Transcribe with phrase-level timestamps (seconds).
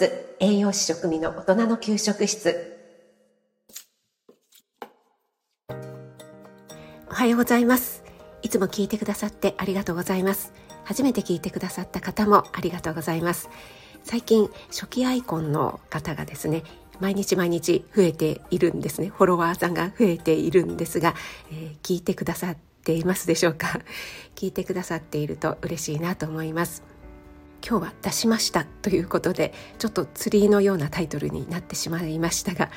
[0.00, 2.78] ス栄養士食味の大人の給食室。
[7.10, 8.02] おはようございます。
[8.40, 10.54] いつも聞いてくださってありがとうございます。
[10.84, 13.50] 初めて聞いてくださった方もありがとうございます。
[14.02, 16.62] 最近初期アイコンの方がですね
[16.98, 19.10] 毎日毎日増えているんですね。
[19.10, 21.14] フォロワーさんが増えているんですが、
[21.52, 23.82] えー、聞いてくださっていますでしょうか？
[24.34, 26.88] 聞いてくださっていると嬉しいなと思います。
[27.66, 32.70] 今日は出しましたということでちょっと釣りのようなタイトルになってしまいましたが、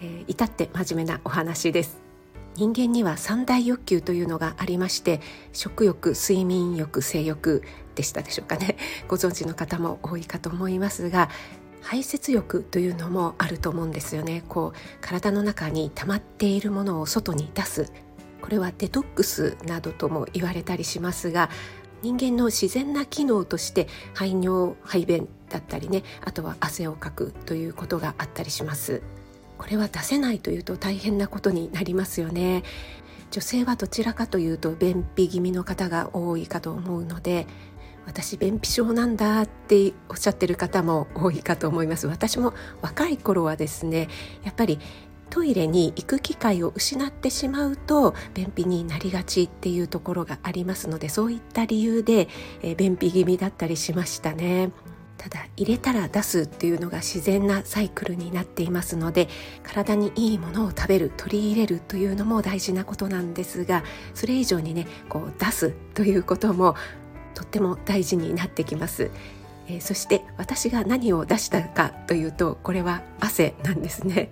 [0.00, 2.08] えー、至って真面目なお話です。
[2.54, 5.20] 人間には三大欲求というのがありまして
[5.52, 7.62] 食欲睡眠欲性欲
[7.94, 8.76] でしたでしょうかね。
[9.06, 11.28] ご存知の方も多いかと思いますが
[11.82, 14.42] 排泄欲というのもあると思うんですよね。
[14.48, 17.92] こう体の中に溜まっているものを外に出す。
[18.40, 21.50] これはデトックスなどとも言われたりしますが
[22.02, 29.02] 人間の自然な機能として排尿排便だったりねあとは汗をかくということがあったりします。
[29.56, 32.62] これは出せないというと大変なことになりますよね。
[33.30, 37.46] 女性はどちらかというと便秘気味の方が多いかと思うので
[38.06, 42.06] 私便秘症なんだっておっしゃってる方も多いかと思います。
[42.06, 44.08] 私も若い頃はですね
[44.44, 44.78] やっぱり
[45.30, 52.28] トイレに行く機会を失ってしまうと便秘になりがちっていうところがありますのでそういった理由で、
[52.62, 54.70] えー、便秘気味だったりしましたね。
[55.18, 59.28] ただ入れたら出すっていうのが自然なサイクルになっていますので
[59.64, 63.82] 体にいいものを食べる取り入れるというのも大事なことなんですが
[64.14, 66.76] それ以上にねこう出すということも
[67.34, 69.10] とっても大事になってきます。
[69.66, 74.30] えー、そして私が何を出したかというとこれは汗なんですね。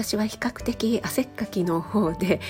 [0.00, 2.40] 私は比較的汗っかきの方で、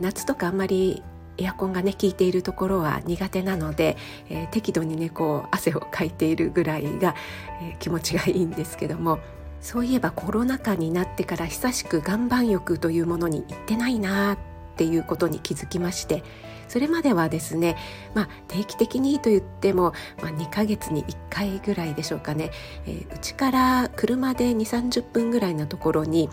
[0.00, 1.02] 夏とかあんまり
[1.38, 3.96] エアコンがね効いているところは苦手なので、
[4.28, 7.14] えー、適度にねこう汗をかいているぐらいが、
[7.62, 9.20] えー、気持ちがいいんですけども
[9.60, 14.38] そういえばコロナ禍になってから久しく岩盤浴というものに行ってないなっ
[14.76, 16.22] ていうことに気づきまして
[16.68, 17.76] それまではですね、
[18.14, 22.50] まあ、定期的にと言っても、まあ、2ヶ月に1回ぐらいでしょうかね
[22.86, 26.28] うち、えー、から車で2 3 0分ぐらいのところに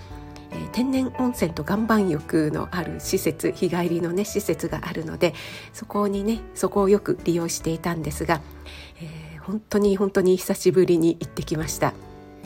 [0.71, 5.33] 天然温泉と岩盤浴のある施設日帰りのね施設があるので
[5.73, 8.41] そこにねそこをよく利用していたんですが、
[9.01, 11.93] えー、本当に本当に久しぶりに行ってきました。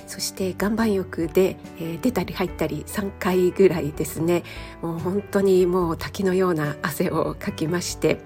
[0.07, 4.43] そして岩盤浴で、えー、出たり入ったり3回ぐらいですね。
[4.81, 8.19] もう本当にもう滝のような汗をかきまして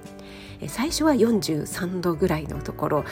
[0.67, 3.05] 最初は43度ぐらいのところ、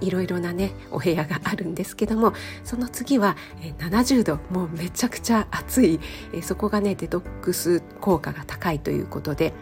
[0.00, 2.32] いろいろなねお部屋があるんですけども
[2.64, 6.00] その次は、えー、70度もうめちゃくちゃ暑い、
[6.42, 9.52] そこがねデトックス効果が高いということで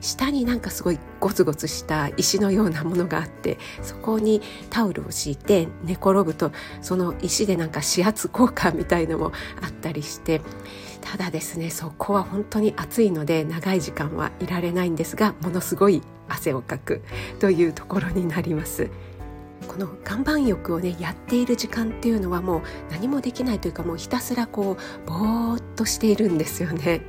[0.00, 9.32] 下になんかすごいゴツゴツした石のようなものがあってそこにタオルを敷いて寝転ぶとその石でなんか指圧効果みたいのも
[9.62, 10.40] あったりして
[11.06, 17.02] ただですねそこは本当に暑いので長い時間はいられないんですがものすごい汗をかく
[17.38, 18.90] というところになります。
[19.68, 27.00] この岩盤浴をねやっている時間っていうのはもう何もできないというかもうひたすらこうぼーっとしているんですよね。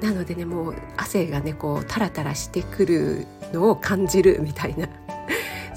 [0.00, 4.88] なのでねもう汗がねこうタラタラしてくるのを感じるみたいな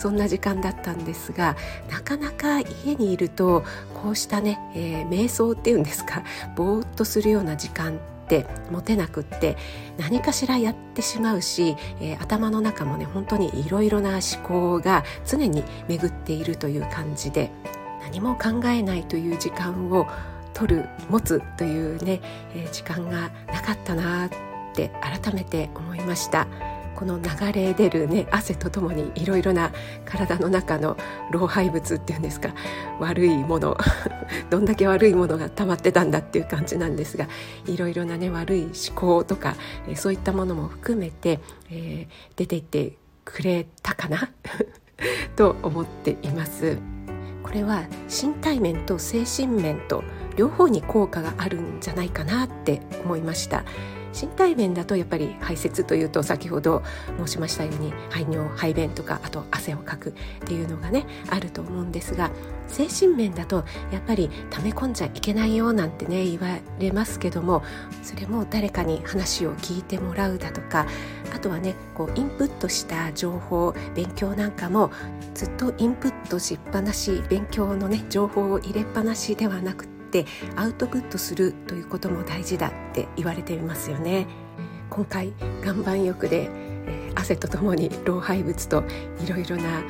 [0.03, 1.55] そんな時間だったんですが
[1.89, 6.23] なかなか家にいるとこうしたね、えー、瞑想っていうんですか
[6.57, 9.55] ぼーっとするような時間って持てなくって
[9.97, 17.49] 何かしらやってしまうし、えー、頭の中もね本当にいろいろな思考が常に巡っているという感じで
[18.01, 20.05] 何も考えないという時間を
[20.53, 22.19] 取る持つというね、
[22.53, 24.29] えー、時間がなかったなっ
[24.75, 26.72] て改めて思いました。
[26.95, 29.71] この流れ出るね汗とともにいろいろな
[30.05, 30.97] 体の中の
[31.31, 32.53] 老廃物っていうんですか
[32.99, 33.77] 悪いもの
[34.49, 37.27] どんだけ悪いものが溜まってたんだっていう感じなんですが
[37.65, 39.55] いろいろなね悪い思考とか、
[39.95, 41.39] そういったものも含めて、
[41.69, 42.93] えー、出ていって
[43.25, 44.31] くれたかな？
[45.35, 46.77] と思っています。
[47.43, 50.03] これは身体面と精神面と
[50.35, 53.63] 両方に効果があるんじゃないかなって思いました。
[54.13, 56.83] 身体面だとやっぱり排泄というと先ほど
[57.17, 60.13] 申しましたように排尿排便とかあと汗をかくっ
[60.45, 62.31] ていうのがねあると思うんですが
[62.67, 67.63] 精神面だとやっぱり溜め込んじゃいけないよなんてね言われますけども
[68.01, 70.87] それも誰かに話を聞いてもらうだとか
[71.33, 74.91] あとはねこうインプットした情報勉強なんかも
[75.33, 80.25] ずっとインプットしっぱなし勉強のね情報を入れっぱなしではなくてて
[80.55, 84.27] アウトプットするということも大事だって言われていますよね。
[84.89, 85.33] 今回
[85.63, 86.49] 岩盤浴で、
[87.15, 88.83] 汗とともに老廃物と
[89.25, 89.81] いろいろな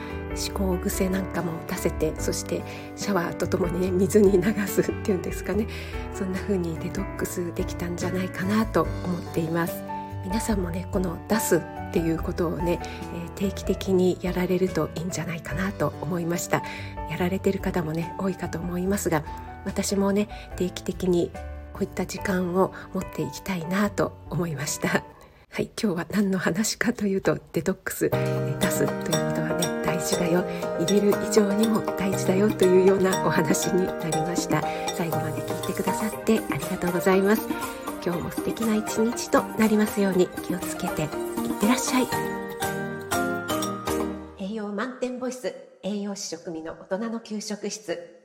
[0.47, 2.61] 思考癖なんかも出せてそして
[2.95, 5.67] シャワーとともにね水に流すっていうんですかね。
[6.13, 9.92] そんな風にデトックスできたんじゃないかなと思っています。
[10.23, 16.63] 皆さんもねこの出すっていうことをね、え、定期的にやられるといいんじゃないかなと思いました。
[17.09, 19.23] やられてる方もね多いかと思いますが
[19.65, 21.29] 私もね定期的に
[21.73, 25.03] こういった時間を持っていきたいなと思いました。
[25.51, 30.43] はい今日は何の話かというとデトックス、え出すということはね大事だよ。
[30.79, 34.63] 入れる以上にも大事だよというようなお話になりました。
[34.95, 37.92] 最後まで聞いてくださってありがとうございます。
[38.05, 41.09] 今日も素敵な一日となりますように気をつけていっ
[41.61, 42.07] てらっしゃい。
[44.37, 48.22] 栄養満点ボイス栄養士食味の大人の給食室。